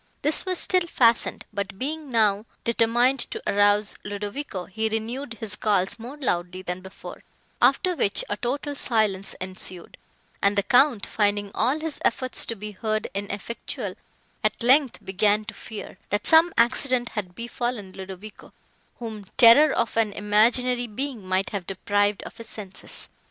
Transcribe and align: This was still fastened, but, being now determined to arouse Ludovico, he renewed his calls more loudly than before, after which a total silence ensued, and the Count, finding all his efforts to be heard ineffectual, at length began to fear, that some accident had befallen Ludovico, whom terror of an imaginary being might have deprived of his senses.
This 0.23 0.47
was 0.47 0.57
still 0.57 0.87
fastened, 0.87 1.45
but, 1.53 1.77
being 1.77 2.09
now 2.09 2.47
determined 2.63 3.19
to 3.29 3.43
arouse 3.47 3.95
Ludovico, 4.03 4.65
he 4.65 4.89
renewed 4.89 5.35
his 5.35 5.55
calls 5.55 5.99
more 5.99 6.17
loudly 6.17 6.63
than 6.63 6.81
before, 6.81 7.21
after 7.61 7.95
which 7.95 8.23
a 8.27 8.35
total 8.35 8.73
silence 8.73 9.35
ensued, 9.39 9.97
and 10.41 10.57
the 10.57 10.63
Count, 10.63 11.05
finding 11.05 11.51
all 11.53 11.79
his 11.79 11.99
efforts 12.03 12.47
to 12.47 12.55
be 12.55 12.71
heard 12.71 13.11
ineffectual, 13.13 13.93
at 14.43 14.63
length 14.63 15.05
began 15.05 15.45
to 15.45 15.53
fear, 15.53 15.99
that 16.09 16.25
some 16.25 16.51
accident 16.57 17.09
had 17.09 17.35
befallen 17.35 17.91
Ludovico, 17.91 18.53
whom 18.97 19.25
terror 19.37 19.71
of 19.71 19.95
an 19.97 20.13
imaginary 20.13 20.87
being 20.87 21.23
might 21.23 21.51
have 21.51 21.67
deprived 21.67 22.23
of 22.23 22.37
his 22.37 22.49
senses. 22.49 23.07